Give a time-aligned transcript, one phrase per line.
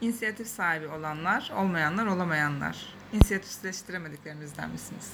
[0.00, 2.94] İnisiyatif sahibi olanlar, olmayanlar, olamayanlar.
[3.12, 5.12] İnisiyatifleştiremediklerinizden misiniz?